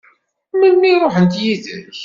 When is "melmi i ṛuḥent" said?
0.57-1.33